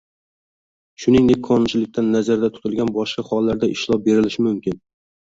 shuningdek 1.01 1.41
qonunchilikda 1.47 2.03
nazarda 2.05 2.49
tutilgan 2.55 2.89
boshqa 2.95 3.25
hollarda 3.33 3.69
ishlov 3.75 4.01
berilishi 4.09 4.47
mumkin. 4.47 4.81